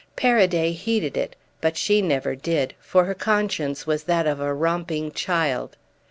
[0.15, 5.11] Paraday heeded it, but she never did, for her conscience was that of a romping
[5.11, 5.77] child.